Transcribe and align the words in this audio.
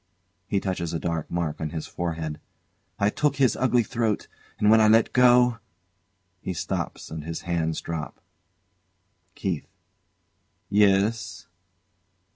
[He 0.47 0.59
touches 0.59 0.95
a 0.95 0.99
dark 0.99 1.29
mark 1.29 1.61
on 1.61 1.69
his 1.69 1.85
forehead] 1.85 2.39
I 2.97 3.11
took 3.11 3.35
his 3.35 3.55
ugly 3.55 3.83
throat, 3.83 4.27
and 4.57 4.71
when 4.71 4.81
I 4.81 4.87
let 4.87 5.13
go 5.13 5.59
[He 6.41 6.53
stops 6.55 7.11
and 7.11 7.23
his 7.23 7.41
hands 7.41 7.81
drop.] 7.81 8.19
KEITH. 9.35 9.67
Yes? 10.71 11.45